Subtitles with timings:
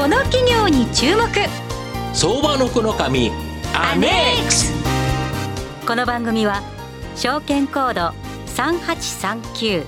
[0.00, 1.28] この企業に注目。
[2.14, 3.30] 相場の福の神
[3.74, 4.72] アネックス。
[5.86, 6.62] この番組は
[7.16, 8.14] 証券コード
[8.46, 9.84] 3839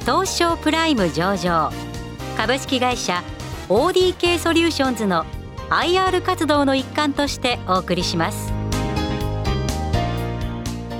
[0.00, 1.70] 東証プライム上場。
[2.38, 3.22] 株式会社
[3.68, 5.26] ODK ソリューションズの
[5.68, 8.54] IR 活動の一環としてお送りします。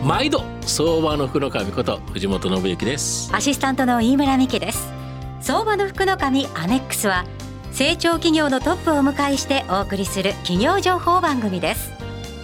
[0.04, 3.34] 毎度相場の福の神こと藤本信之です。
[3.34, 4.92] アシスタントの飯村美希です。
[5.40, 7.24] 相場の福の神アネックスは
[7.72, 11.92] 成長企業のトップをお迎えしてお送りする企業情報番組です。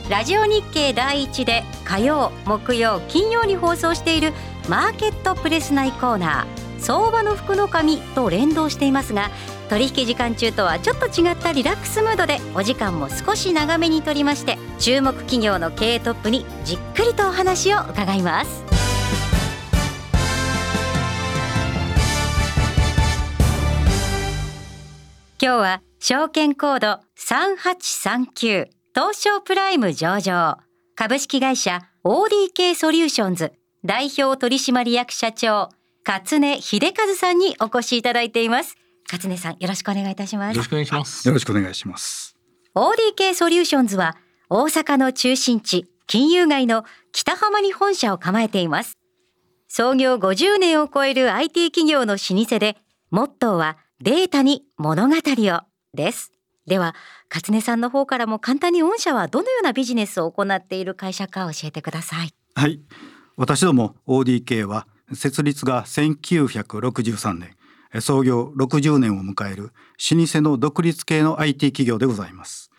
[0.09, 4.33] ラジオ日経第一で火曜木曜金曜に放送している
[4.69, 9.31] マーケットプレス内コーナー相場の福の神と連動していますが
[9.69, 18.76] 取引時間中とはちょっと違ったリラックスムードでお時間も少し長めにとりまして注目企業の経営トップにじっくりとお話を伺います。
[25.39, 30.57] 今日は証券コード3839東証プライム上場。
[30.95, 33.53] 株式会社 ODK ソリューションズ
[33.85, 35.69] 代表取締役社長
[36.07, 38.77] 勝根秀和さんにお越しいただいています。
[39.13, 40.55] 勝根さんよろしくお願いいたします。
[40.55, 41.29] よろしくお願いします。
[41.29, 42.35] よろしくお願いします。
[42.75, 44.17] ODK ソリューションズは
[44.49, 48.97] 大阪の中心地金融街の北浜に本社を構えています。
[49.69, 52.79] 創業50年を超える IT 企業の老舗で
[53.11, 55.61] モットーはデータに物語を
[55.95, 56.33] です
[56.67, 56.95] では
[57.33, 62.81] 勝根さんの方からも簡単に御社はどのようなビジネスを行っている会社か教えてくださいはい、
[63.37, 67.55] 私ども ODK は設立が1963年、
[68.01, 69.73] 創業60年を迎える
[70.11, 72.71] 老舗の独立系の IT 企業でございます。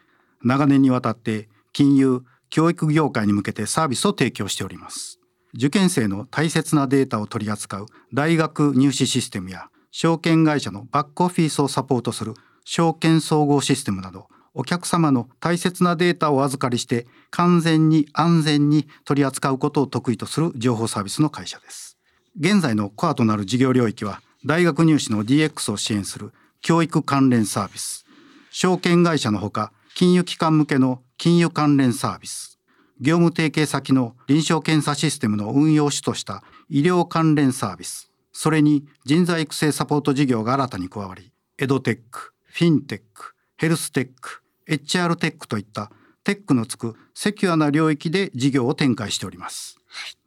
[0.44, 5.20] 長年にわたって金融、教育業界に向けてサービスを提供しております。
[5.54, 21.98] 受験生の大切なデータを取り扱う大学入試システムや証券会社のバックオフィスをサポートする証券総合システムなどお客様の大切なデータをお預かりして完全に安全に取り扱うことを得意とする情報サービスの会社です。
[22.40, 28.06] 現在のコアとなる事業領域は大学入試の DX を支援する教育関連サービス。
[28.52, 32.60] 証券会社のほか金融機関向けの金融関連サービス。
[33.02, 38.07] 業務提携先の臨床検査システムの運用を主とした医療関連サービス。
[38.40, 45.92] それに人材育成サポート事業が新たに加わりエドテックフィンテックヘルステック HR テックといった
[46.24, 49.80] テックのつくセキュアな領域で事業を展開しております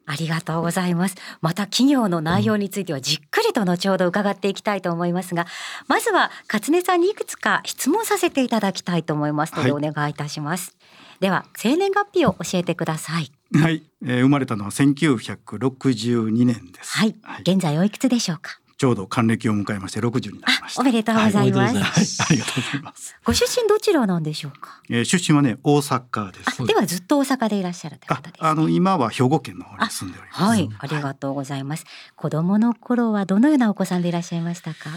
[0.07, 1.15] ありがとうございます。
[1.41, 5.47] また企業の内容についてはじっくりと後ほど伺っていきたいと思いますが、
[5.87, 10.77] まずは勝根さんにいくつか質問させていただきたいと思いますので、はいお願いいたします。
[11.21, 13.31] では生年月日を教えてください。
[13.55, 16.97] はい、えー生まれたのは1962年です。
[16.99, 18.59] はい、現在おいくつでしょうか？
[18.79, 20.81] ちょうど還暦を迎えまして60になりました。
[20.81, 22.23] おめでとうございます。
[22.23, 23.17] はいありがとうございます。
[23.27, 24.81] ご出身どちらなんでしょうか？
[24.89, 26.65] えー出身はね大阪ですあ。
[26.65, 28.49] ではずっと大阪でいらっしゃるといことです、ね。
[28.49, 30.43] あの今は兵庫県の方に住んでおります。
[30.43, 31.85] はい、ありがとうございます。
[32.17, 34.91] 子供の頃はどのようなお子さんでいらっしゃいましたか？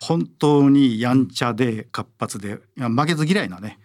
[0.00, 3.78] 本当にやんちゃで活発で負けず嫌いなね、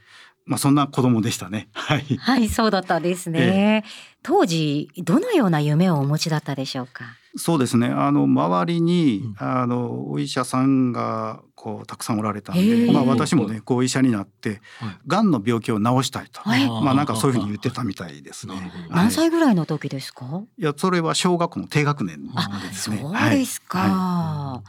[0.45, 1.69] まあそんな子供でしたね。
[1.73, 2.17] はい。
[2.17, 3.83] はい、そうだったですね。
[4.23, 7.05] 当時どのような夢をお持ちだったでしょうか？
[7.37, 7.87] そうですね。
[7.87, 18.55] あの周りに、うんあのお医者さんがこうたくさんおられたんへで、ーまあ私もねこう医者になってはいがんの病気を治したいと、はいまあなんかそういうふうに言ってたみたいですね。
[18.89, 20.43] 何歳ぐらいの時ですか？
[20.57, 23.37] いやそれは小学校の低学年あ、そうですね。
[23.39, 23.79] ですか。
[23.79, 24.63] は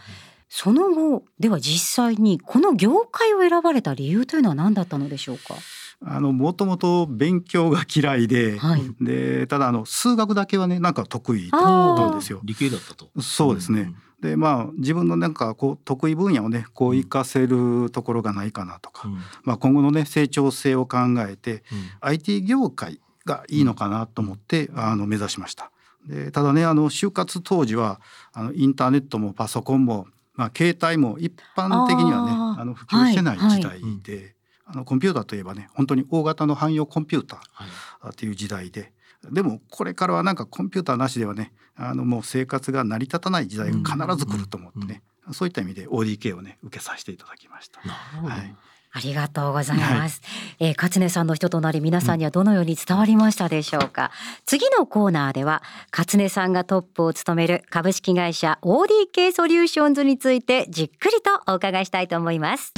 [0.54, 5.54] その後では実際にこの業界を選ばれた理由というのは何だったのでしょうか？
[5.54, 5.56] い
[6.04, 8.82] あのもともと勉強が嫌いで、はい。
[9.00, 12.41] でただあの数学だけはねなんか得意だったんですよ。
[12.44, 13.94] 理系だったとそうですね。
[14.20, 19.14] でまあ自分のなんかこう得意分野をねこう活かせるところがないかなとか、うん
[19.44, 21.62] まあ今後のね成長性を考えてうん
[22.02, 25.70] IT 業界がいいのかなと思って、あの目指しました。
[26.06, 28.02] でただねあの就活当時は
[28.34, 34.34] あのインターネットもパソコンも、まあ、携帯も一般的にはねあの普及してないはい時代で、
[34.65, 37.68] あのコンピューターといえばね本当に大型の汎用コンピュータはい。
[38.09, 38.92] ーっていう時代で
[39.30, 45.03] でもこれからはなんかコンピューターなしではねあのもう生活が成り立たない時代が必ず来ると思ってね、
[45.33, 47.80] そういった意味で ODK をね受けさせていただきました。
[47.86, 48.34] なるほど。
[48.34, 48.56] はい
[48.94, 50.21] ありがとうございます。
[50.60, 54.10] えー、勝根さんの人となり皆さんにはどのように伝わりましたでしょうか。
[54.44, 55.62] 次のコーナーでは
[55.97, 62.74] 勝根さんがトップを務める株式会社 ODK ソリューションズについてじっくりとお伺いしたいと思います。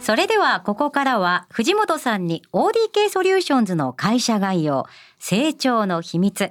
[0.00, 4.86] それではここからは藤本さんに ODK ソリューションズの会社概要、
[5.20, 6.50] 成長の秘密、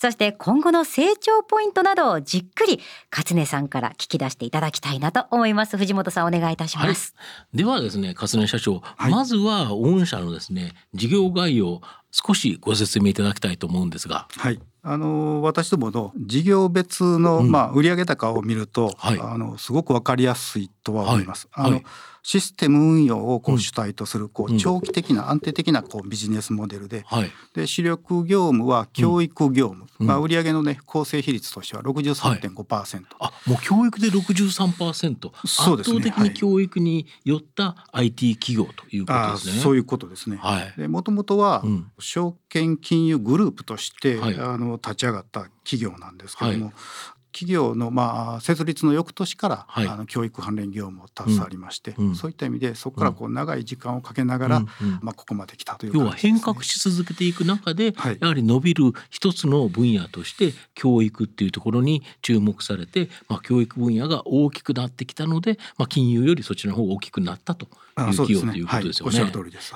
[0.00, 2.80] そして今後の成長ポイントなどをじっくり
[3.14, 11.82] 勝根さんから聞き出していただきたいなと思います藤本さんお願いいたします、はい、ではですね勝根社長、はい、まずは御社のですね事業概要
[12.12, 14.26] 少しご説明いただきたいと思うんですが。
[14.36, 14.60] はい。
[14.82, 21.48] あの私どもの事業別の、うん、まあ売上高を見ると、はい、あのすごくわかりやすいとは思います。
[21.50, 21.84] はい、あの、はい
[22.22, 27.04] システム運用をこう主体とするこう長期的な安定的なこうビジネスモデルで,、
[27.54, 39.62] で主力業務は教育業務、まあ、売上のね構成比率としては63.5%、はい、あもう教育で63%そうです、ね、圧倒的に教育によった IT 企業ということですね。
[39.62, 40.36] そういうことですね。
[40.36, 41.62] はい、でもともとは
[41.98, 46.72] 証券金融グループとして、あの立ち上がった企業なんですけども、
[47.32, 54.66] 企業のまあ設立の翌年から、はい、あの教育関連業務を携わりまして、うん、そういった意味でそこからこう長い時間をかけながら、うん、
[55.00, 67.70] まあ、ここまで来たという、ね、要は変革し続けていく中で、はい、やはり伸びる一つの分野として教育っていうところに注目されて、まあ、教育分野が大きくなってきたので、まあ、金融よりそちらの方が大きくなったという
[68.16, 69.30] 企業ということですよね。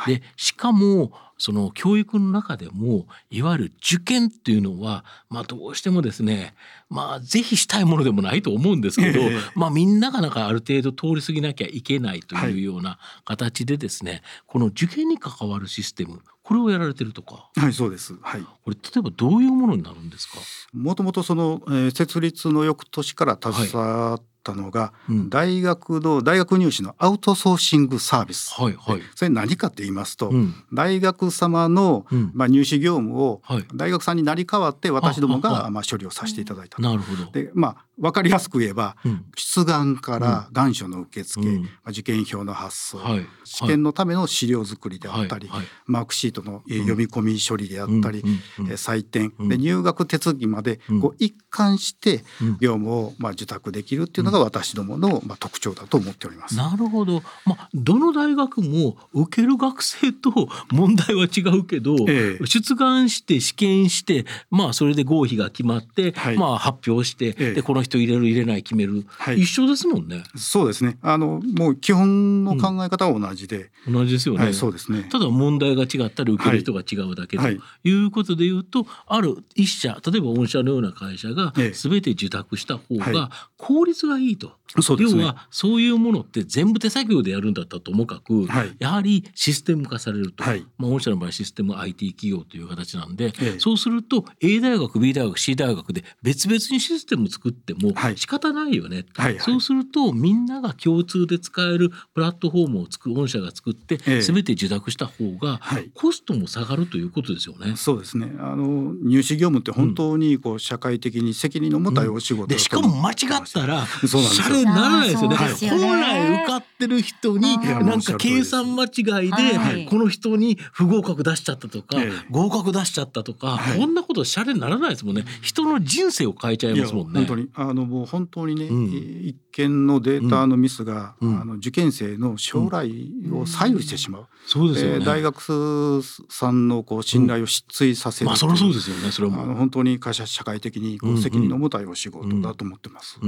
[0.06, 6.54] でしかもその教育の中でもいわゆる受験っていうのは、まあ、どうしてもですね
[6.88, 17.48] まあ是非したいものでもないと思うんですけど、えー、まあ、みんながなんかある程度通り過ぎなきゃいけないというような形でですね、はい、この受験に関わるシステムこれをやられてるとか。
[17.56, 18.14] はい、そうです。
[18.20, 18.42] はい。
[18.42, 20.38] これ例えばどういうものになるんですか？
[20.74, 33.40] もともとその、えー、設立の翌年から携わっったのが、うん、大学の大学入試のアウトソーシングサービス、はいはい、それ何かって言いますと、うん、大学様の、うん、まあ、入試業務を
[33.74, 37.30] 大学さんになり代わって私どもがまあ処理をさせていただいたなるほど。
[37.30, 38.96] でまあ分かりやすく言えば、
[39.36, 45.58] 出願から願書の受付、まあ、受験票の発送、はい、試験のための資料作りであったり、はい。
[45.60, 48.24] はい、マークシートの読み込み処理であったり、
[48.58, 52.24] うん、採点、で入学手続きまでこう一貫して
[52.60, 56.56] 業務をまあ受託できるっていうのが私どものまあ特徴だと思っております。
[56.56, 70.22] なるほど、まあ、どの大学も受ける学生と 問題は違うけど、ええ、出願して試験して、まあ、それで合否が決まって、はい、まあ、発表して、え、でこの人入れる入れない決める、はい、一緒ですもんね。
[70.36, 70.98] そうですね。
[71.02, 75.08] あのもう基本の考え方は同じで、うん、同じですよね、はい、そうですね。
[75.10, 77.58] ただ問題が違ったり受ける人が違うだけとい。
[77.90, 84.52] うことでいうと、ある一社例えば御社のような会社が全て受託した方が効率がいいと。
[84.82, 105.60] そうですね、要はそういうものって全部手作業でやるんだったらともかく、はい、やはりシステム化されると、はい、まあ、御社の場合システム IT 企業という形なんで、ええ、そうすると A 大学 B 大学 C 大学で別々にシステム作っても仕方ないよね、はい、そうするとみんなが共通で使えるプラットフォームを作る御社が作って、ええ、全て受託した方が
[105.94, 107.76] コストも下がるということですよね。
[107.76, 108.32] そうですね。
[108.40, 114.64] あの入試業務って本当にこう社会的に責任の重たいお仕事、うん、でしかも間違ったらそうなんですよ。
[114.64, 115.36] ならないですよね。
[115.36, 121.96] 本来受かってる人になんか計算間違いでこの人に不合格出しちゃったとか
[122.30, 125.24] 合格出しちゃったとかこんなことシャレにならないですもんね。
[125.42, 127.20] 人の人生を変えちゃいますもんね。
[127.20, 127.48] 本当に。
[127.54, 132.90] あのもう本当にね、一見のデータのミスが、あの受験生の将来
[133.32, 134.26] を左右してしまう。
[134.46, 135.04] そうですよね。
[135.04, 138.26] 大学さんのこう信頼を失墜させる。
[138.26, 139.10] まあそりゃそうですよね。
[139.10, 143.18] それもあの本当に会社社会的にこう責任の重たいお仕事だと思ってます。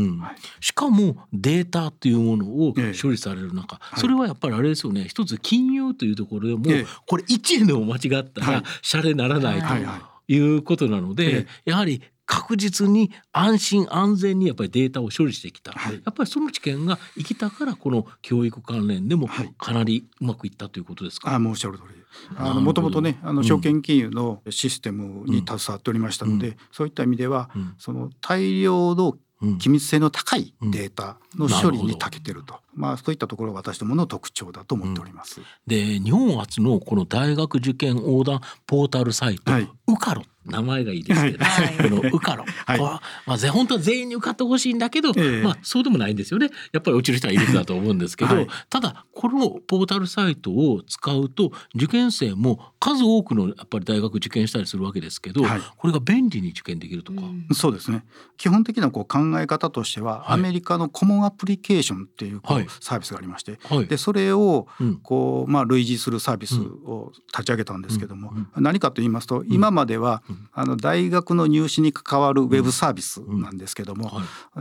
[0.61, 5.07] しかもデータっていうものを処理される中、ええ、それはやっぱりあれですよね。
[5.09, 22.03] 一つ金融というところでも、え、これ1円でも間違ったらシャレならないということなので、やはり確実に安心安全にやっぱりデータを処理してきた、はい、やっぱりその知見が生きたからこの教育関連でもかなりうまくいったということですか、はい、あもうおっしゃる通り。
[22.37, 29.17] あのもともとねあの証券金融のシステムに携わっておりましたので、うん、そういった意味では、うん、その大量の
[29.59, 33.87] 機密性の高いデータの処理に長けてると、うん、まあそういったところが私ど。
[33.87, 35.41] もの特徴だと思っております。
[35.67, 40.23] で日本初のこの大学受験横断ポータルサイト、はい、ウカロ。
[40.47, 46.51] 名前がいいですけど、はい、 このウカロ、はい、まあ、本当は全員に受かってほしいんだけど、えー、まあ、そうでもないんですよね。
[46.73, 55.43] やっぱり落ちる人はいるんだと思うんですけど、はい、ただこのポータルサイトを使うと受験生も数多くのやっぱり大学受験したりするわけですけど、
[55.77, 58.05] これが便利に受験できるとか、うん、そうですね。
[58.37, 62.41] 基本的なこう考え方としては、アメリカのコモンアプリケーションっていう
[62.81, 64.69] サービスがありまして、でそれを
[65.03, 74.11] こう、まあ、類似するサービスを立ち上げたんですけども、何かと言いますと今ままでは、あの大学の入試に関わるウェブサービスなんですけども、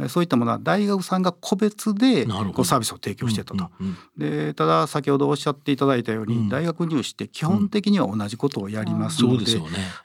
[0.08, 3.70] そういったものは大学さんが個別でこうサービスを提供してたと。
[4.18, 9.30] でただ先ほどおっしゃっていただいたように、大学入試って基本的には同じことをやりますの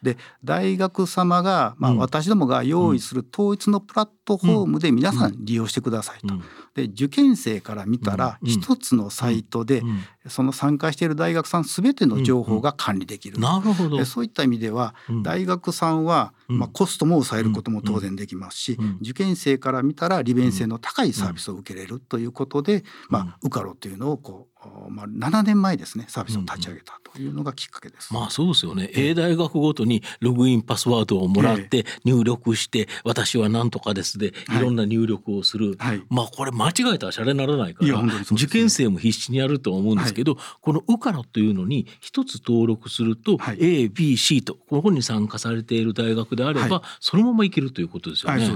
[0.03, 6.35] で,、で大学様が、まあ、私どもが用意する統一のプラットフォームで皆さん利用してくださいと。
[6.75, 9.83] で受験生から見たら一つのサイトで
[10.29, 13.41] その参加している大学さん全ての情報が管理できる。
[13.41, 14.05] なるほど。
[14.05, 24.50] そういった意味では大学さんはまあコストも抑えることも当然できますし受験生から見たら利便性の高いサービスを受けれるということでまあ受かろうというのをこう
[24.89, 28.13] まあ、7年前ですねサービスを立ち上げたというのがきっかけです。
[28.13, 34.61] まあそうですよね、A 大学ごとにログインパスワードをもらって入力して、私は何とかですでい。
[34.61, 48.49] ろんな入力をする、はい、まあこれ間違えたらシャレにならないから、ね、受験生も必死にやると思うんですけど、はい、このウカロというのに一つ登録すると、はい、ABC とここに参加されている大学であれば、そのままいけるということですよね。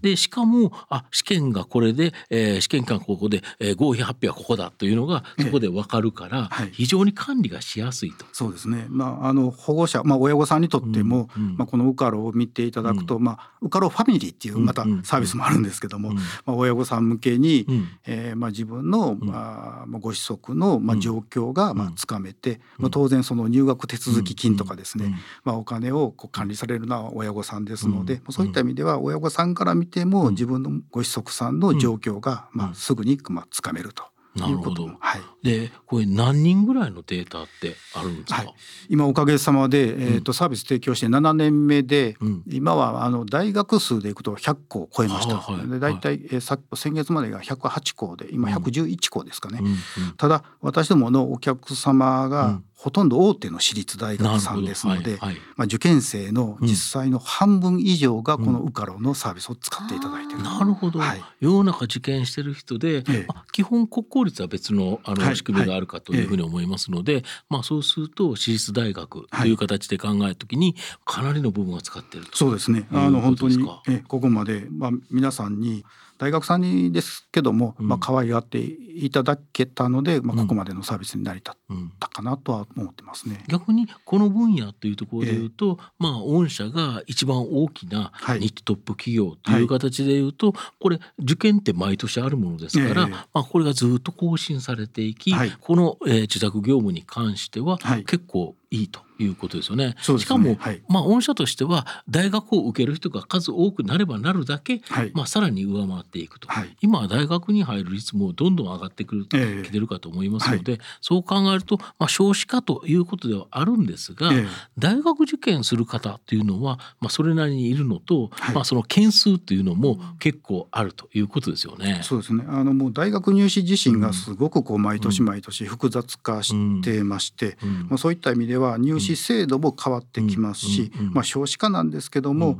[0.00, 8.24] でしかもあ試験がこれで、えー、試験官ここで、えー、合否発表はここだというのがそこで分かるから、非常に管理がしやすいと。
[8.32, 34.13] そうですね、まあ、あの保護者、まあ、親御さんにとっても、まあ、このウカロを見ていただくと、うん、まあ、ウカロファミリーっていうまたサービスもあるんですけども、うん、まあ、親御さん向けに、うん、えー、まあ、自分の、まあ、ご子息の、まあ、状況が、まあ、つかめて、まあ、当然その入学手続き金とかですね、まあ、お金をこう管理されるのは親御さんですので、そういった意味では親御さんから見ても自分のご子息さんの状況が、まあ、すぐに、まあ、つかめると。
[34.36, 34.90] なるほど。
[34.98, 38.54] はい、でこれ何人ぐらいのデータってあるんですか、はい、
[38.88, 45.36] 今おかげさまで、えーと、サービス提供して7年目で、うん、今はあの大学数でいくと100校を超えました。
[45.36, 49.60] はい、で大体、えー、さ先月までが108校で今111校ですかね。
[49.60, 49.76] うんうん、
[50.16, 72.86] ただ私どものお客様が、ほとんど大手の私立大学さんですので、はいはい、まあ、受験生の実際の半分以上がこのウカロのサービスを使っていただいている、うん、なるほど、はい、世の中受験してる人で、ええ、基本国公立は別のあの仕組みがあるかというふうに思いますので、まあ、そうすると私立大学という形で考えるときにかなりの部分を使っているそうですね。
[72.92, 75.84] あの本当にえここまで、まあ、皆さんに
[76.18, 81.54] 大学さんにですけども、まあ可愛がっていただけたので、まあここまでのサービスに成り立っ
[81.98, 83.42] たかなとは思ってますね。
[83.48, 99.84] 逆にこの分野というところでいうと、えー、まあ御社が一番大きなニッチトップ企業という形でいうと、はい、これ受験って毎年あるものですから、えー、まあこれがずっと更新されていき、はい、この、えー、自宅業務に関しては結構いいということですよね。
[99.84, 99.96] ね。
[100.18, 122.00] しかも、はい、まあ御社としては大学を受ける人が数多くなればなるだけ、はい、まあさらに上回っていくと、はい、今は大学に入る率もどんどん上がってくる、えー、きてるかと思いますので、そう考えると、まあ少子化ということではあるんですが、えー、大学受験する方っていうのはまあそれなりにいるのと、まあその件数っていうのも結構あるということですよね。
[122.02, 122.44] そうですね。
[122.48, 127.68] あのもう大学入試自身がすごくこう毎年毎年複雑化してまして、うん。
[127.68, 132.58] うん、まあそういった意味では入試制度も変わってきますし、まあ、少子化なんですけども、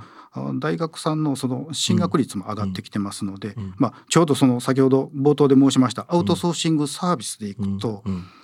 [0.60, 8.02] 大学さんのその進学率も上がってきてますので、まあ、ちょうどその先ほど冒頭で申しましたアウトソーシングサービスでいくと、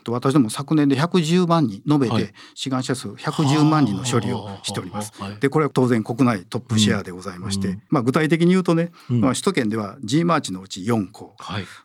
[0.08, 5.12] 私ども昨年で110万人延べて志願者数110万人の処理をしております。
[5.40, 11.34] でこれは当然国内トップシェアでございまして、まあ、具体的に言うとね、まあ、首都圏では G マーチのうち4校、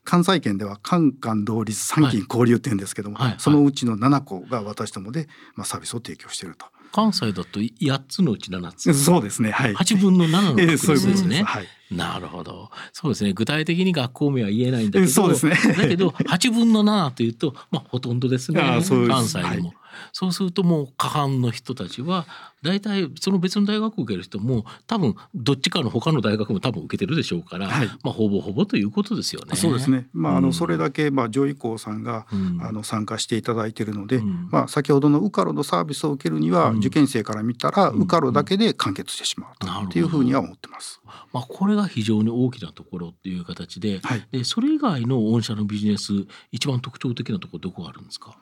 [0.03, 2.73] 関西圏では関関同率参勤交流ってい。
[2.73, 6.67] うんですけども、そのうちの7校が私どもで、まあ、サービスを提供していると。
[6.95, 8.93] 関西だと8つのうち7つ。
[8.93, 9.51] そうですね。
[9.51, 9.73] はい。
[9.73, 11.43] 8分の7の確率ですね。
[11.43, 11.67] はい。
[11.91, 12.71] なるほど。
[12.93, 13.33] そうですね。
[13.33, 15.57] 具体的に学校名は言えないんだけど、そうですね。
[15.77, 18.61] だけど8分の7というと、まあほとんどですね。
[18.61, 19.09] 関西でも。
[19.09, 19.73] はい
[20.13, 22.25] そうするともう過半の人たちは
[22.63, 29.55] 大体その別の大学を受ける人も多分どっちかの他の大学も多分受けてるでしょうから、はい、まあほぼほぼということですよね。
[29.55, 30.07] そうですね。
[30.13, 32.25] まああのそれだけまあ上位校さんが、
[32.61, 41.01] あの参加していただいているので、まあ先ほどのウカロのサービスを受けるには、受験生から見たらウカロだけで完結してしまうとっていうふうには思ってます。
[41.31, 46.13] まあこれが非常に大きなところっていう形で、はい、でそれ以外の御社のビジネス
[46.51, 48.35] 一番特徴的なところどこがあるんですか？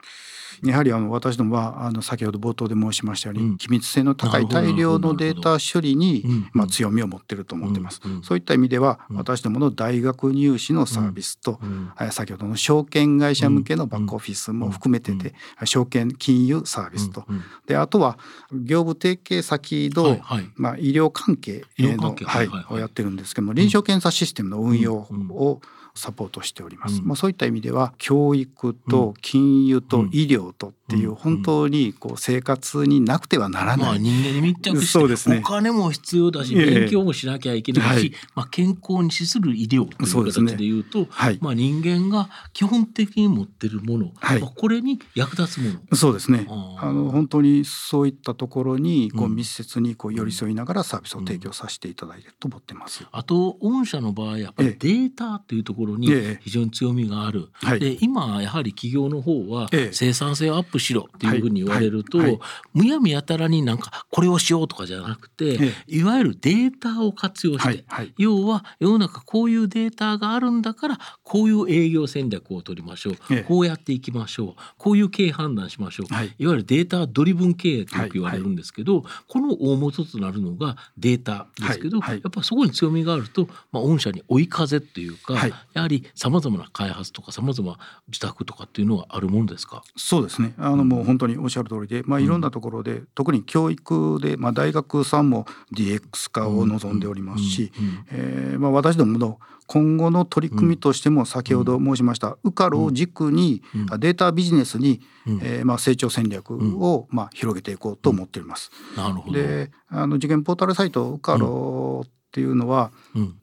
[0.64, 15.34] やはりあの私どもはあの先ほど冒頭で申しましたように、うん、機密性の高い大量のデータ処理に、まあ、強みを持っていると思ってます、そういった意味では、私どもの大学入試のサービスと、うん、先ほどの証券会社向けのバックオフィスも含めてて、
[15.66, 17.26] 証券金融サービスと、
[17.66, 18.18] であとは
[18.52, 20.20] 業務提携先の、
[20.56, 25.62] まあ、医療関係のはいをやってるんですけども臨床検査システムの運用を、
[25.96, 27.00] サポートしております。
[27.00, 34.00] うん、まあ、そういった意味では教育と金融と医療とっていう本当にこう生活になくてはならない。
[34.00, 45.96] 人間に密着して、ね、お金も必要だし勉強もしなきゃいけないし、まあ、健康に資する医療という形でいうと、ねはい、まあ、人間が基本的に持ってるもの、はい、まあ、これに役立つもの。
[45.96, 46.48] そうですね。
[46.50, 53.06] あの本当にそういったところにこう密接にこう寄り添いながらサービスを提供させていただいていると思ってます。
[53.12, 57.50] あと御社の場合やっぱりデータというところに非常に強みがある。
[57.66, 62.28] ええ、で今やはり企業の方は生産性をアップしろっていうふうに言われると、はい。
[62.28, 62.40] はい、
[62.74, 67.86] むやみやたらになんかこれをしようとかじゃなくて、いわゆるデータを活用して、
[68.18, 74.62] 要は世の中こういうデータがあるんだからこういう営業戦略を取りましょう、こうやっていきましょう。
[74.78, 85.36] こういう経営判断しましょう、い、わゆるデータドリブン経営とよく言われるんですけど、この大元となるのがデータですけど、やっぱそこに強みがあると、まあ、御社に追い風っていうか、
[85.74, 87.78] やはりさまざまな開発とかさまざま
[88.08, 89.84] 自宅とかっていうのはあるもんですか？
[89.96, 90.54] そうですね。
[90.58, 97.72] あのもう本当におっしゃる通りで、まあ、いろんなところで、特に教育で、まあ、大学さんも DX 化を望んでおりますし、
[98.12, 103.64] えまあ、私どもの今後の取り組みとしても先ほど申しましたウカロを軸に
[103.98, 105.02] データビジネスに、
[105.42, 108.72] えー、まあ成長戦略をまあ広げていこうと思っております。
[108.98, 109.38] なるほど。
[109.38, 112.92] であの受験ポータルサイトウカロっていうのは、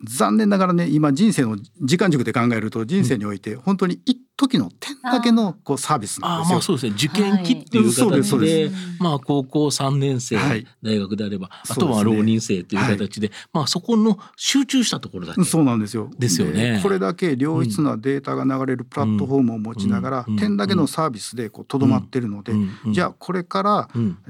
[0.02, 6.52] 残念ながらね今人生の時間軸で考えると人生において本当に一時の点だけのこうサービスなんですよ。
[6.52, 6.92] あまあそうですね。
[6.96, 16.10] 受験期っていう形で、はい、まあ高校3年生、はい、大学であればあとは浪人生という形で、ねはい、まあそこの集中したところだけそうなんですよ。
[16.18, 16.80] ですよね。
[16.82, 23.88] これだけ良質なデータが流れるプラットフォームを持ちながら、うん、点だけのサービスでこうとどまってるので、うん、じゃあこれから、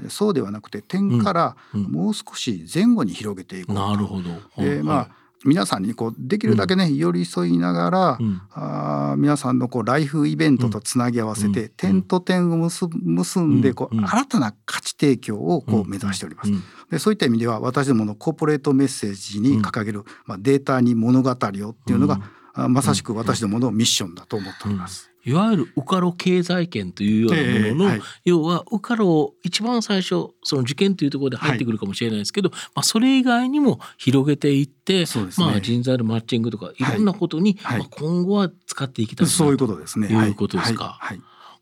[0.09, 3.89] そうではなくて点からもう少し前後に広げていこうと。
[3.89, 4.29] なるほど。
[4.57, 16.51] えー、まあ皆さんにこうできるだけね、うん、寄り添いながら、うん、あ皆さんのこうライフイベントとつなぎ合わせて、うん、点と点を結結んでこう、新たな価値提供をこう目指しております。
[16.89, 22.19] でそういった意味では私どものコーポレートメッセージに掲げる、まあ、データに物語をっていうのが、
[22.53, 25.10] まさしく私どものミッションだと思っております。
[25.23, 35.05] いわゆるウカロ経済圏というようなものの、えーはい、要はウカロを一番最初その受験というところで入ってくるかもしれないですけど、はい、まあ、それ以外にも広げていって、ね、
[35.37, 40.07] まあ、人材のマッチングとかいろんなことに、はい、まあ、今後は使っていきたいそういうことですね。
[40.27, 40.29] い。
[40.31, 40.97] うことですか？
[40.99, 41.21] はい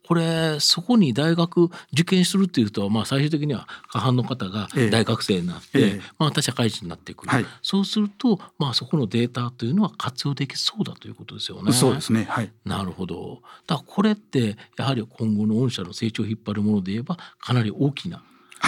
[0.09, 11.71] これそこに大学受験するっていうと、まあ、最終的には過半の方が大学生になって、ええ、また社会人になってくる、はい、そうすると、まあ、そこのデータというのは活用できそうだということですよね。
[11.73, 13.43] そうですね、はい、なるほど。
[13.67, 18.23] だからこれってやはり今後の御社の成長を引っ張るもので言えばかなり大きな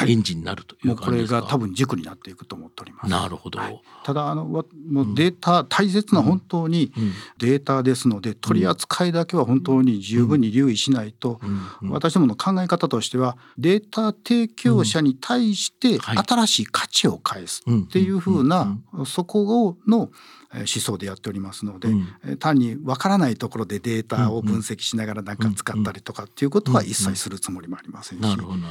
[0.08, 3.10] エンジンになるというこれが多分軸になっていくと思っております。
[3.10, 3.60] なるほど。
[3.60, 4.66] はい、ただあのもう
[5.16, 6.92] データ、うん、大切な本当に
[7.38, 11.40] データですので、うん、取り扱いだけは本当に十分に留意しないと、
[11.82, 20.10] うん、私どもの考え方としてはデータ提供者に対して新しい価値を返すっていうふうな、そこの
[20.54, 28.26] 思想でやっておりますので、うん、単にわからないところでデータを分析しながら何か使ったりとかっていうことは一切するつもりもありませんし、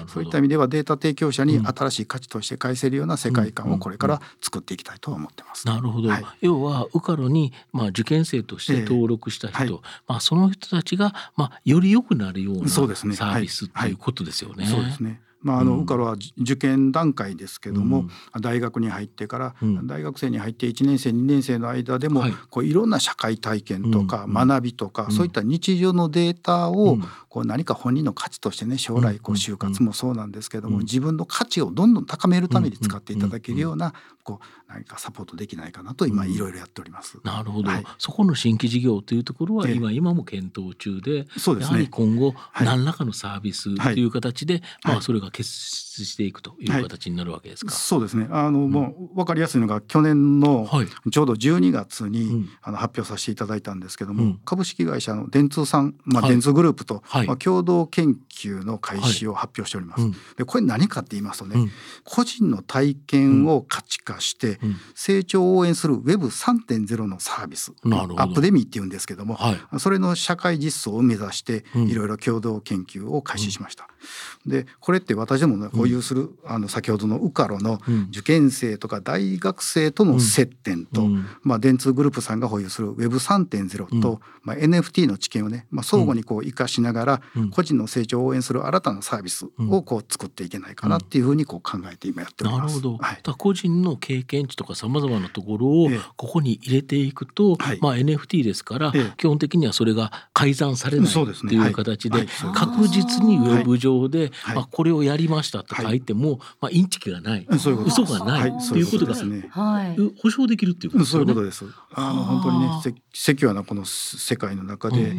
[0.08, 5.66] そういった意味ではデータ提供者に新しい価値として返せるような世界観をこれから作っていきたいと思ってます。
[5.66, 14.66] なるほど、はい、要はウカロにまあ受験生として登録した人、えーはい、まあその人たちがまあより良くなるようなサービスということですよね。
[14.66, 15.20] そうですね。
[15.42, 26.98] まあ、あのウカロは受験段階ですけども、うん、大学に入ってから、うん、大学生に入って1年生2年生の間でも、はい、こういろんな社会体験とか学びとか、うん、そういった日常のデータを
[27.28, 33.94] こう何か本人の価値としてね将来こう就活もそうなんですけども、自分の価値をどんどん高めるために使っていただけるような
[34.30, 37.18] こう何かサポートできないかなと今いろいろやっております。
[37.24, 47.70] なるほど、はい、そこの新規事業というところは今、今も検討中でそうです、ね、やはり今後何らかのサービスという形で、まあ、それが結出していくという形になるわけですか？
[47.70, 48.28] はい、そうですね。
[48.30, 50.68] あの、うん、もう分かりやすいのが去年の
[51.10, 60.02] ちょうど12月に、あの発表させていただいたんですけども、うん、株式会社の電通さん、まあ、電通グループと、はい、まあ、共同研究の開始を発表しております。
[60.02, 61.70] はい、でこれ何かって言いますとね、
[62.04, 64.58] 個人の体験を価値化して、
[64.94, 69.38] 成長を応援する Web3.0 のサービス、アップデミーっていうんですけども、
[69.78, 73.88] それの社会実装を目指していろいろ共同研究を開始しました。
[74.46, 81.06] でこれって私ども、ね、保有する、あの先ほどのウカロの受験生とか大学生との接点と、
[81.42, 87.22] まあ、電通グループさんが保有する Web3.0 と、まあ、NFT の知見をね、まあ、相互にこう生かしながら、
[87.52, 92.76] 個人の成長を応援する新たなサービスをこう作っていけないかなっていうふうにこう考えて今やっております。
[92.76, 101.70] なるほど、はい、個人の経験値とかさまざまなところをここに入れていくと、ええ、まあ、NFT ですから、え、基本的にはそれが改ざんされないとい。
[101.70, 106.00] う形で確実にウェブ上で、まあ、これをやりましたと書い。
[106.00, 111.18] ても、はい、まあインチキがない、そういうこと嘘がない、はい、ということが、ね、はい、保証できるっていうことですね。
[111.18, 111.64] そういうことです。
[111.92, 112.68] あの本当にね
[113.12, 115.14] セキュアなこの世界の中で、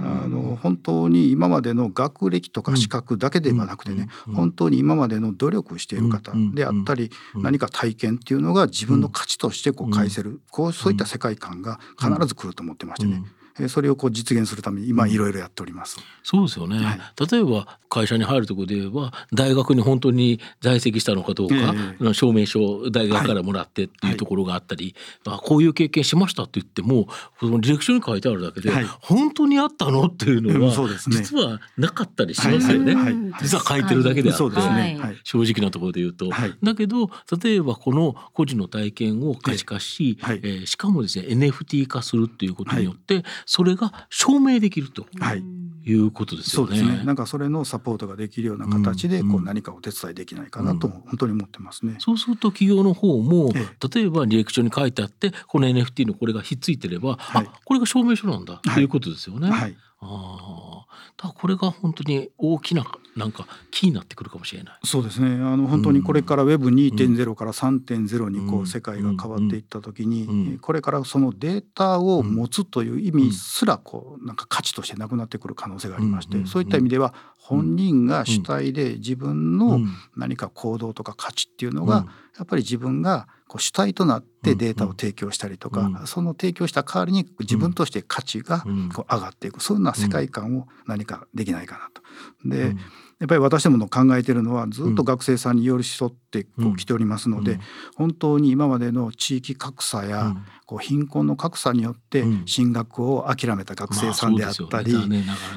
[0.00, 13.22] あの本当に今までの学歴とか資格だけではなくてね、本当に今までの努力をしている方であったり、何か体験っていうのが自分の価値としてこう返せる、こうそういった世界観が必ず来ると思ってましてね。
[13.68, 15.98] それをこう実現するために今いろいろやっております。
[16.24, 16.78] そうですよね。
[16.78, 27.06] はい、例えば会社に入るところで言えば大学に本当に在籍したのかどうか、えー、証明書を大学からもらってっていうところがあったり、はい、こういう経験しましたって言っても
[27.38, 32.96] その履歴書に書いてあるだけで、はい、本当にあったのっていうのは、ね、実はなかったりしますよね。
[33.40, 36.30] 実は書いてるだけであって、ね、正直なところで言うと。
[36.62, 45.06] だけど例えばこの個人の体験を可視化し、えー、えー、しかもですね NFT 化するっていうことによって、それが証明できると。
[45.20, 45.42] はい
[45.86, 46.76] いうことですよね。
[46.76, 47.04] そうですね。
[47.04, 51.96] なんかそれのサポートができるような形でこう何かお手伝いできないかなと本当に思ってますね。
[51.98, 59.50] そうすると企業の方も、例えば履歴書に書いてあってこの NFT のこれがひっついてれば、はい、あこれが証明書なんだということですよね。
[59.50, 59.76] はい、
[60.06, 60.86] あ
[61.16, 62.84] だこれが本当に大きな
[63.16, 64.74] なんかキーになってくるかもしれない。
[64.84, 65.28] そうですね。
[65.34, 79.78] あの本当にこれから Web2.0 から3.0にこう世界が変わっていった時に、これからそのデータを持つという意味すらこうなんか価値としてなくなってくる可能性がありまして、そういった意味では本人が主体で自分の
[80.16, 88.60] 何か行動とか価値っていうのがやっぱり自分がこう主体となってデータを提供したりとか、その提供した代わりに自分として価値が
[88.94, 89.62] こう上がっていく。
[89.62, 92.02] そういうような世界観を何かできないかなと。
[92.48, 92.74] で、
[93.20, 97.60] やっぱり私どもの考えているのはずっと学生さんに寄り添ってこう来ておりますので、
[97.96, 100.34] 本当に今までの地域格差や
[100.66, 104.94] こう貧困の格差によって進学を諦めた学生さんであったり、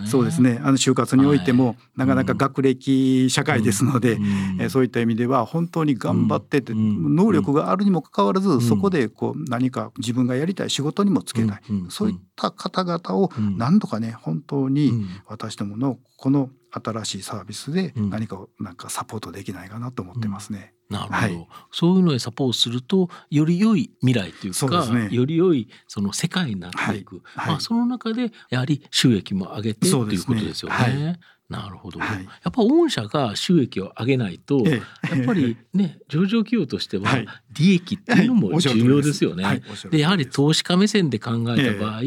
[0.06, 0.60] そうですね。
[0.64, 4.18] あの就活においてもなかなか学歴社会ですので、
[4.60, 16.50] えそういった意味では本当に頑張ってて能力があるにもかかわらずそこでこう何か自分がやりたい仕事にもつけない、そういった方々を何とかね本当に私どものこの
[16.84, 20.74] 新しいサービスで何かなんかサポートできないかなと思ってますね。
[20.90, 31.20] うん、なるほど、はい、そういうのでサポートするとより良い未来というか、ね、より良いその世界になっていく、はい、まあ、その中でやはり収益も上げてと、ね、いうことですよね。
[31.50, 34.82] なるほど、はい、やっぱ御社が収益を上げないと、え
[35.12, 37.10] え、やっぱりね 上場企業としては
[37.58, 39.44] 利益っていうのも重要ですよね。
[39.46, 42.02] はい、でやはり投資家目線で考えた場合、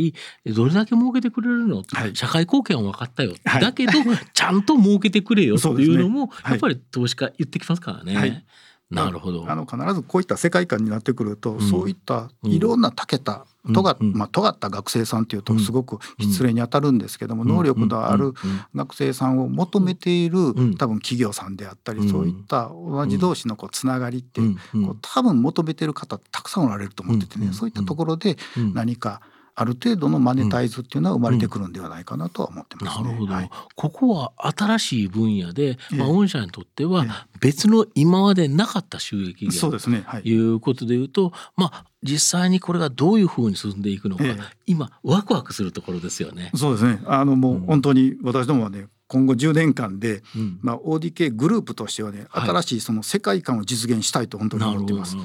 [0.44, 3.92] え、どれだけ儲けてくれるの、はい、社会貢献は分かったよ、だけど
[4.34, 8.44] ちゃんと儲けてくれよ っていうのも、やっぱり投資家言ってきますからね。
[8.90, 9.44] なるほど。
[9.48, 18.34] あの必ずこういった世界観になってくると、うん、そういったいろんなたけた尖,、まあ、尖った学生さんっていうとすごく失礼にあたるんですけども、能力のある
[18.74, 28.36] 学生さんを求めている多分企業さんであったり、そういった同じ同士のこうつながりってこう多分求めてる方たくさんおられると思っててね、そういったところで
[28.74, 29.20] 何か
[29.54, 33.04] ある程度のマネタイズっていうのは生まれてくるんではないかなとは思ってます、ね。
[33.04, 37.04] なるほど、はい、ここは新しい分野で、まあ、御社にとっては
[37.40, 44.24] 別の今までなかった収益源そうですね、はい、いうことでいうと、まあ実際にこれがどういうふうに進んでいくのか、
[44.66, 46.50] 今ワクワクするところですよね。
[46.54, 47.00] そうですね。
[47.04, 55.16] あのもう本当に私どもはね、今後10年間で、うん、まあ、ODK グループとしてはね新しいその世界観を実現したいと本当に思っています。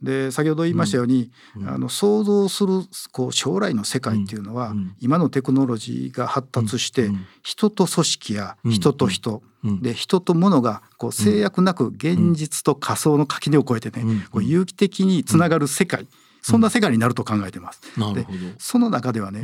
[0.00, 7.10] で先ほど言いましたように、うん、あの想像するこう将来の世界っていうのは、うん、今のテクノロジーが発達して、
[7.42, 9.42] 人と組織や人と人、
[9.80, 16.06] で人と物がこう制約なく現実と仮想の垣根を越えてね、こう有機的につながる世界、
[16.42, 17.80] そんな世界になると考えてます。
[18.14, 18.24] で
[18.58, 19.42] その中ではね、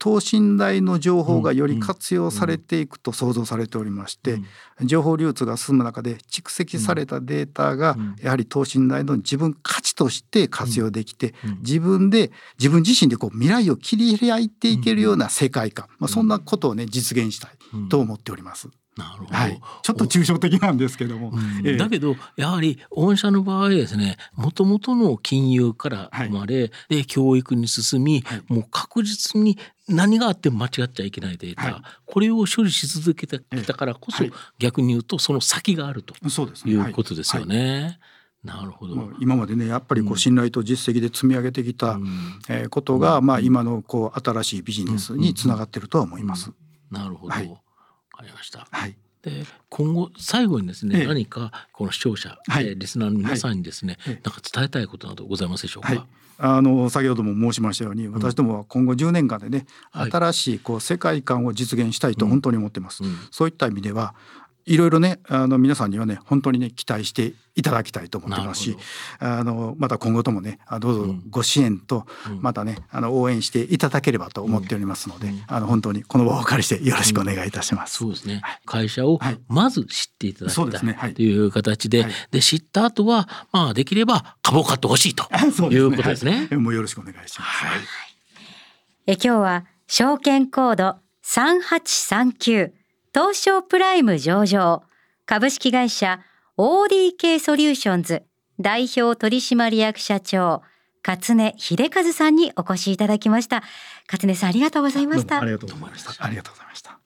[0.00, 4.38] 等身大の情報がより活用されていくと想像されておりまして、
[4.82, 17.50] 情報流通が進む中で蓄積されたデータがやはり等身大の自分価値として活用できて、自分で自分自身でこう未来を切り開いていけるような世界観、まあ、そんなことをね実現したい
[17.90, 18.70] と思っております。
[18.96, 21.66] なるほど、はい、ちょっと抽象的なんですけども、うん。
[21.66, 29.58] えだけどやはり御社の場合ですねもともとの金融から生まれ、はい、で教育に進み、はい、もう確実に
[29.90, 34.24] 何があっても間違っちゃいけないデータ、はい、これを処理し続けてきたからこそ、
[34.58, 36.14] 逆に言うとその先があると
[36.68, 36.74] い。
[36.90, 37.98] うことですよね。
[38.44, 39.10] なるほど。
[39.20, 42.02] 今までねやっぱりこう信頼と実績で積み上げてきた、う
[42.48, 46.52] えことが、まあ、今のこう新しいビジネスにつながってるとは思います。
[46.90, 47.40] なるほど、か
[48.22, 48.66] りました。
[48.70, 48.96] はい。
[49.22, 55.88] で今後最後にですね、ええ、何かこの視聴者、はい、リスナーの皆さんにですね、はい、なんか伝えたいことなどございますでしょうか？
[55.88, 56.02] はい、
[56.38, 63.04] あの先ほども申しましたように私どもは今後10年間でね、うん、新しいこう世界観を実現したいと本当に思ってます。
[63.04, 64.14] うん、そういった意味では
[64.70, 68.76] いろいろねあの皆さんにはね本当にね期待していただきたいと思ってますし
[69.18, 72.06] あのまた今後ともねどうぞご支援と、
[72.40, 77.96] またねあの応援していただければと思っておりますので、うん、あの本当にこの場をお借りしてよろしくお願いいたします。
[77.96, 85.24] そうですね、会社をまず知っていただきたい、はい、という形で、はい、で知った後はまあできれば株を買ってほしいと
[85.72, 85.78] い。
[85.78, 86.48] うことですね。
[86.52, 87.64] もうよろしくお願いします。
[87.64, 87.80] はい、
[89.08, 92.79] え今日は証券コード3839
[93.12, 94.84] 東証プライム上場。
[95.30, 96.18] 株式会社
[96.58, 98.24] ODK ソリューションズ
[98.58, 100.62] 代表取締役社長
[101.06, 103.62] 勝根秀和さんにお越しいただきました。
[104.10, 105.40] 勝根さんありがとうございました。
[105.40, 106.24] ありがとうございました。
[106.24, 106.98] ありがとうございました。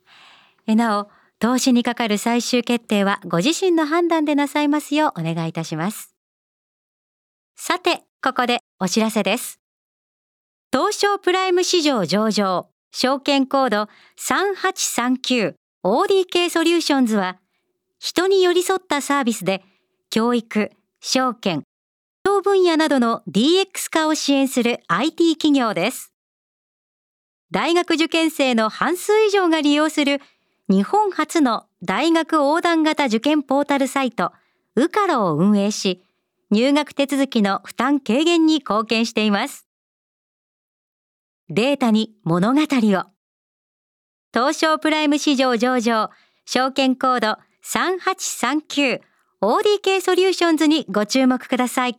[0.66, 6.14] えなお投資にかかる最終決定はご自身の判断でなさいますようお願いいたします。
[7.56, 9.60] さてここでお知らせです。
[10.72, 13.88] 東証プライム市場上場証券コード
[14.18, 17.38] 3839 ODK ソリューションズは、
[17.98, 19.62] 人に寄り添ったサービスで、
[20.08, 20.70] 教育、
[21.00, 21.62] 証券、
[22.24, 26.14] 教分野などの DX 化を支援する IT 企業です。
[27.50, 30.22] 大学受験生の半数以上が利用する
[30.70, 34.32] 日本初の大学横断型受験ポータルサイト、
[34.76, 36.02] ウカロを運営し、
[36.50, 39.68] 入学手続きの負担軽減に貢献しています。
[41.50, 43.13] データに物語を。
[44.34, 46.10] 東証プライム市場上場、
[46.44, 49.00] 証券コード3839
[49.40, 51.96] ODK ソリューションズにご注目ください。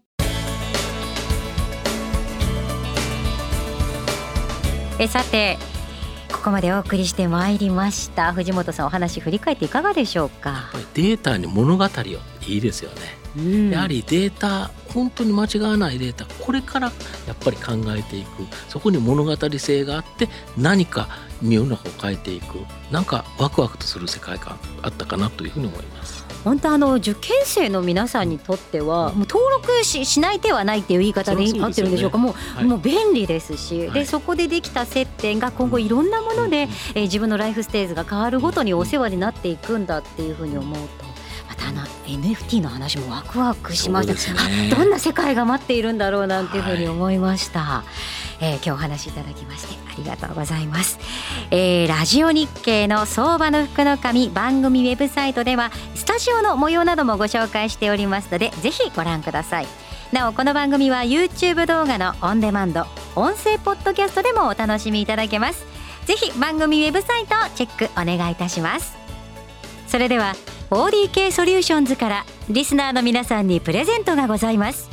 [5.00, 5.58] えさて
[6.30, 8.34] ここまでお送りしてまいりました。
[8.34, 10.72] 藤本さんお話振り返っていかがでしょうか？
[10.94, 11.90] データに物語を
[12.46, 12.98] いいですよね、
[13.38, 16.92] うん、やはりデータ本当に間違わないデータこれから
[17.28, 18.44] やっぱり考えていく。
[18.70, 21.10] そこに物語性があって何か
[21.44, 22.60] 世の中を変えていく。
[22.92, 26.26] なんかワクワクとする世界観あったかなというふうに思います。
[26.46, 41.15] 本当あの受験生の皆さんにとっては、もう登録ししない手はないっていう言い方で合ってるんでしょうか、もう,、もう便利ですし、でそこでできた接点が今後いろんなもので、え自分のライフステージが変わるごとにお世話になっていくんだっていうふうに思うと。
[42.06, 47.84] NFT の話もワクワクしました、ね、どんな世界が待っているんだろうなんていうふうに思いました、は
[48.42, 51.00] い、えー、今日お話しいただきましてありがとうございます、
[51.52, 59.68] えー、ラジオ日経の相場の福の神番組ウェブサイトではスタジオの模様などもご紹介しておりますのでぜひご覧ください。
[60.12, 65.66] なおこの番組は YouTube 動画のオンデマンド音声ポッドキャストでもお楽しみいただけます。
[66.06, 68.96] ぜひ番組ウェブサイトをチェックお願いいたします。
[69.88, 70.36] それでは
[70.72, 74.90] ODK ソリューションズからリスナーの皆さんにプレゼントがございます。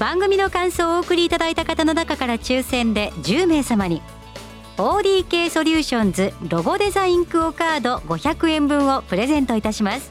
[0.00, 4.02] 番組の感想をお送りいただいた方の中から抽選で10名様に
[4.76, 10.10] ODK ソリューションズロゴデザインクオカード500円分をプレゼントいたします。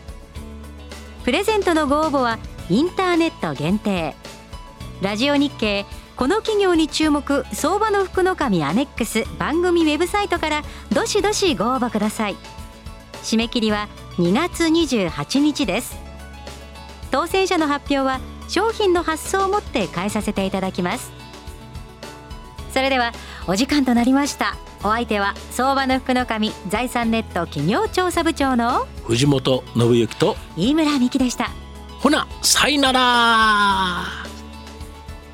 [1.23, 4.15] プレゼントのご応募はインターネット限定。
[5.01, 12.37] ラジオ日経この企業に注目相場の福の神アネックス番組ウェブサイトからどしどしご応募ください。
[13.21, 15.97] 締め切りは2月28日です。
[17.11, 21.11] 当選者の発表は商品の発送をもって返させていただきます。
[22.73, 23.11] それでは
[23.47, 24.55] お時間となりました。
[24.83, 31.49] お相手は相場の福の神財産ネット企業調査部長の藤本信之と飯村美希でした。
[31.99, 34.03] ほなさいなら。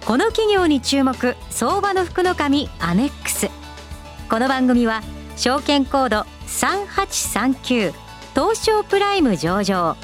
[0.06, 3.50] この企業に注目相場の福の神アネックス。
[4.28, 5.04] この番組は
[5.36, 7.94] 証券コード3839
[8.34, 9.98] 東証プライム上場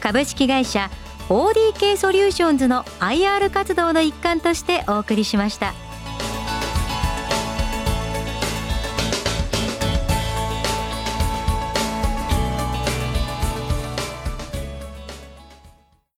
[0.00, 0.90] 株式会社
[1.28, 5.72] ODK ソリューションズの IR 活動の一環としてお送りしました。